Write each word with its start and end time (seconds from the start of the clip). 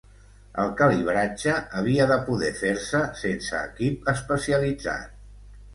El 0.61 0.71
calibratge 0.79 1.53
havia 1.81 2.09
de 2.13 2.17
poder 2.31 2.49
fer-se 2.63 3.03
sense 3.23 3.55
equip 3.71 4.13
especialitzat. 4.17 5.19